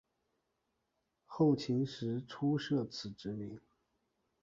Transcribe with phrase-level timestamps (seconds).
[1.27, 3.61] 后秦时初设此职名。